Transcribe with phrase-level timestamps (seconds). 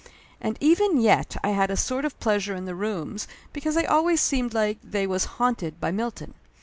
[0.41, 4.19] And even yet I had a sort of pleasure in the rooms because they always
[4.19, 6.33] seemed like they was haunted by Milton.